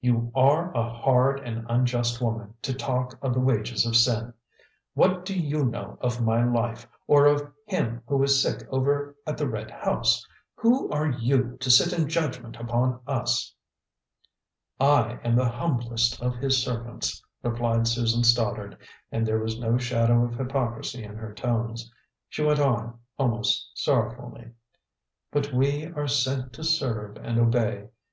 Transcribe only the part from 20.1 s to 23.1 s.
of hypocrisy in her tones. She went on,